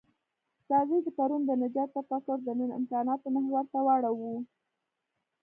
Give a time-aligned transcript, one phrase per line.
[0.71, 4.35] راځئ د پرون د نجات تفکر د نن امکاناتو محور ته راوړوو.